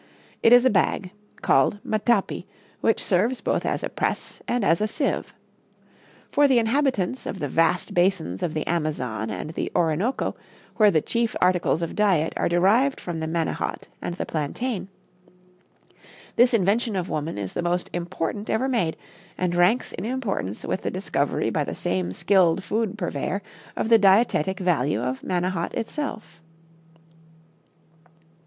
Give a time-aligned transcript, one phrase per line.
[0.41, 1.11] It is a bag,
[1.43, 2.47] called matapi,
[2.79, 5.31] which serves both as a press and as a sieve.
[6.31, 10.35] For the inhabitants of the vast basins of the Amazon and the Orinoco,
[10.77, 14.87] where the chief articles of diet are derived from the manihot and the plantain,
[16.35, 18.97] this invention of woman is the most important ever made
[19.37, 23.43] and ranks in importance with the discovery by the same skilled food purveyor
[23.77, 26.41] of the dietetic value of manihot itself.